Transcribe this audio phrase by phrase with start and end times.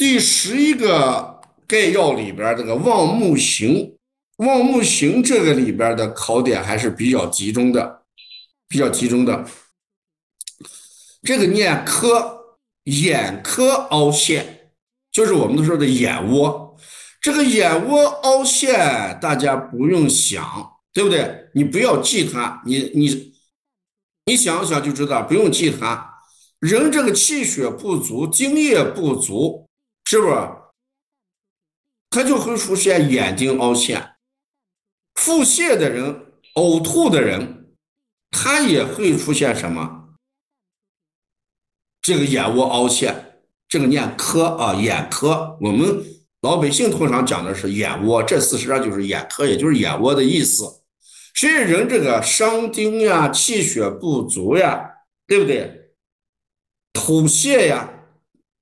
[0.00, 3.98] 第十一个概要里边这个望木行，
[4.38, 8.00] 望木行这个里边的考点还是比较集中的，
[8.66, 9.44] 比较集中的。
[11.22, 14.70] 这个念科，眼科凹陷，
[15.12, 16.78] 就是我们说的眼窝。
[17.20, 20.42] 这个眼窝凹陷，大家不用想，
[20.94, 21.50] 对不对？
[21.52, 23.34] 你不要记它，你你
[24.24, 26.22] 你想想就知道，不用记它。
[26.58, 29.68] 人这个气血不足，精液不足，
[30.10, 30.34] 是不是？
[32.10, 34.16] 他就会出现眼睛凹陷。
[35.14, 37.76] 腹泻的人、呕吐的人，
[38.32, 40.08] 他也会出现什么？
[42.02, 45.56] 这个眼窝凹陷，这个念科啊，眼科。
[45.60, 46.04] 我们。
[46.40, 50.64] 老百姓通常讲的是眼窝，这事实上就是眼科，也就是眼窝的意思。
[51.34, 54.90] 所以人这个伤丁呀、气血不足呀，
[55.28, 55.92] 对不对？
[56.94, 57.88] 吐泻呀、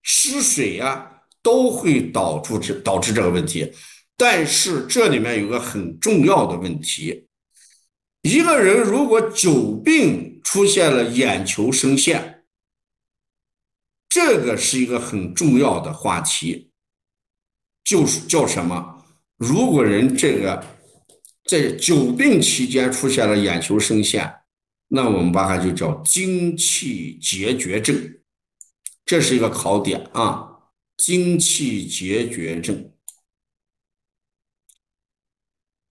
[0.02, 1.08] 失水呀，
[1.42, 3.73] 都会导致这导致这个问题。
[4.16, 7.29] 但是这里面有个很重要的问题：
[8.23, 12.45] 一个人如果久病出现了眼球生陷，
[14.09, 16.71] 这个是一个很重要的话题。
[17.85, 19.02] 就是叫什么？
[19.38, 20.63] 如果人这个
[21.45, 24.30] 在久病期间出现了眼球生陷，
[24.88, 27.96] 那我们把它就叫精气结绝症，
[29.07, 30.57] 这是一个考点啊。
[30.99, 32.93] 精气结绝症，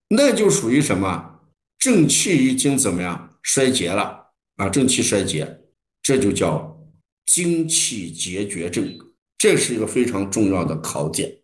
[0.08, 1.40] 那就属于什么？
[1.78, 4.68] 正气已经怎么样衰竭了啊？
[4.68, 5.62] 正气衰竭，
[6.02, 6.78] 这就叫
[7.24, 8.96] 精气结绝症，
[9.36, 11.42] 这是一个非常重要的考点。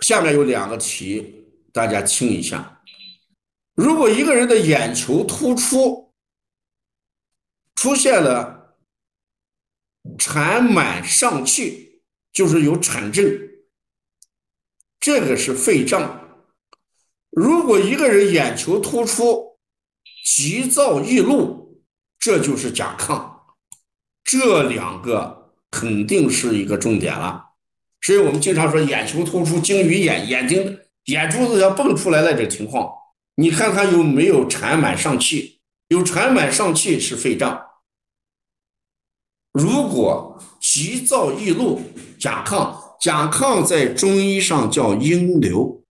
[0.00, 2.82] 下面有两个题，大家听一下。
[3.74, 6.14] 如果一个人的眼球突出
[7.74, 8.57] 出现了
[10.18, 13.24] 产满上气，就是有产症，
[14.98, 16.24] 这个是肺胀。
[17.30, 19.58] 如果一个人眼球突出
[20.24, 21.82] 急躁易怒，
[22.18, 23.38] 这就是甲亢。
[24.24, 27.44] 这两个肯定是一个重点了。
[28.00, 32.92] 所以我们经常说眼球突出睛鱼眼，眼睛眼珠子要蹦出来那种情况，
[33.36, 35.60] 你看他有没有产满上气？
[35.88, 37.67] 有产满上气是肺胀。
[39.52, 41.80] 如果急躁易怒，
[42.18, 45.84] 甲亢，甲亢在中医上叫阴流，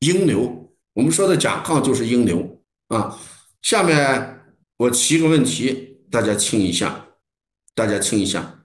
[0.00, 3.18] 阴流，我们说的甲亢就是阴流啊。
[3.60, 4.40] 下面
[4.76, 7.06] 我提个问题，大家听一下，
[7.74, 8.64] 大家听一下，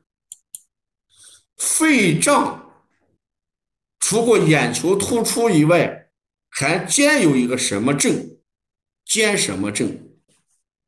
[1.58, 2.64] 肺胀。
[4.00, 6.10] 除过眼球突出以外，
[6.50, 8.38] 还兼有一个什么症？
[9.04, 10.00] 兼什么症？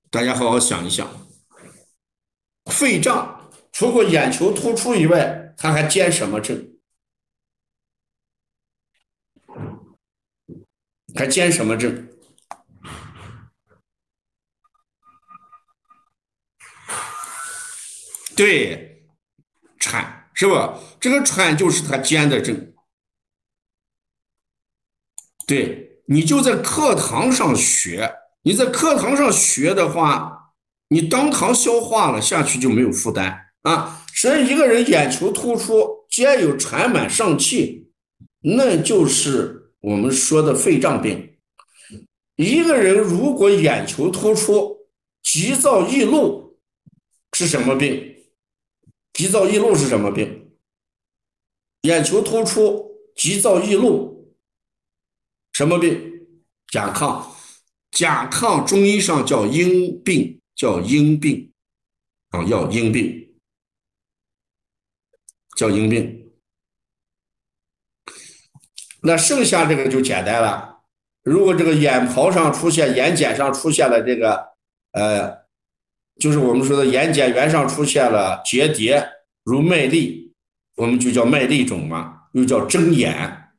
[0.09, 1.05] 大家好好想一想。
[2.71, 3.38] 肺胀，
[3.79, 6.77] 除过眼球突出以外，他还兼什么症？
[11.15, 12.09] 还兼什么症？
[18.35, 19.09] 对，
[19.79, 20.77] 喘，是吧？
[20.99, 22.73] 这个喘就是他兼的症。
[25.47, 30.51] 对你就在课堂上学，你在课堂上学的话，
[30.89, 34.05] 你当堂消化了下去就没有负担啊。
[34.13, 37.89] 所以一个人眼球突出，兼有产满上气，
[38.41, 41.37] 那就是我们说的肺胀病。
[42.35, 44.77] 一个人如果眼球突出，
[45.23, 46.57] 急躁易怒，
[47.33, 48.15] 是什么病？
[49.13, 50.51] 急躁易怒是什么病？
[51.81, 54.33] 眼球突出，急躁易怒。
[55.53, 56.01] 什么病？
[56.67, 57.25] 甲亢，
[57.91, 61.51] 甲亢中医上叫阴病，叫阴病，
[62.29, 63.28] 啊，要阴病，
[65.59, 66.31] 叫阴病。
[69.01, 70.83] 那剩下这个就简单了。
[71.21, 74.53] 如果这个眼泡上出现、眼睑上出现了这个，
[74.93, 75.39] 呃，
[76.17, 79.05] 就是我们说的眼睑缘上出现了结节，
[79.43, 80.33] 如麦粒，
[80.77, 83.51] 我们就叫麦粒肿嘛，又叫睁眼。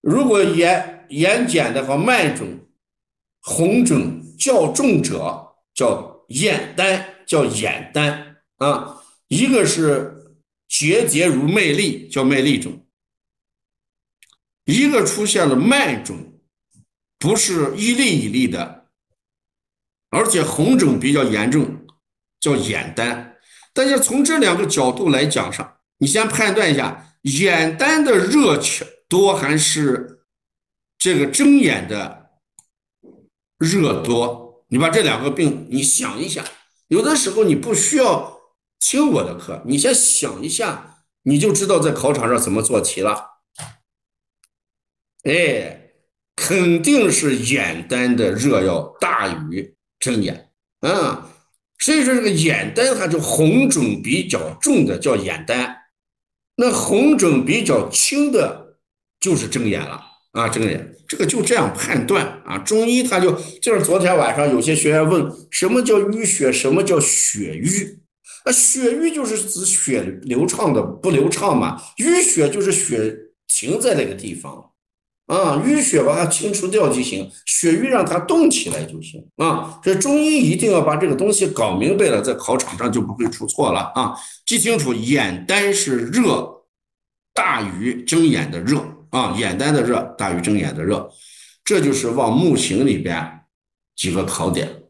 [0.00, 2.60] 如果眼眼睑的和脉肿、
[3.42, 9.02] 红肿较重者，叫眼丹，叫眼丹啊。
[9.28, 10.36] 一个是
[10.68, 12.72] 结节如麦粒，叫麦粒肿；
[14.64, 16.40] 一个出现了脉肿，
[17.18, 18.88] 不是一粒一粒的，
[20.10, 21.86] 而且红肿比较严重，
[22.40, 23.36] 叫眼丹。
[23.72, 28.84] 大家从这两个角度来讲上，你先判断一下眼丹的热气。
[29.08, 30.24] 多还是
[30.98, 32.30] 这个睁眼的
[33.56, 34.66] 热多？
[34.66, 36.44] 你把这两个病，你想一想，
[36.88, 38.35] 有的时候你不需要
[38.78, 43.24] 听我的课，你先想一下，你就知道在考场上怎么做题了。
[45.24, 45.90] 哎，
[46.36, 50.50] 肯定是眼单的热要大于睁眼
[50.80, 51.32] 啊。
[51.78, 55.76] 所以说这个眼单它就红肿比较重的叫眼单，
[56.56, 58.78] 那红肿比较轻的
[59.20, 60.00] 就是睁眼了
[60.32, 60.94] 啊，睁眼。
[61.08, 68.00] 这个就这样判断啊，中医他就就是昨天晚上有些学员问什么叫淤血，什么叫血瘀？
[68.46, 73.14] 那，血瘀就是指血流畅的不流畅嘛，淤血就是血
[73.48, 74.70] 停在那个地方。
[75.26, 79.80] 啊，淤血把它清除掉就行，血瘀让它动起来就行啊。
[79.82, 84.14] 这中医一定要把这个东西搞明白了，在考场上就不会出错了啊。
[84.46, 86.48] 记清楚，眼单是热
[87.34, 91.10] 大于睁眼的热啊，眼单的热大于睁眼的热，
[91.64, 93.40] 这就是望目形里边
[93.96, 94.84] 几个考点。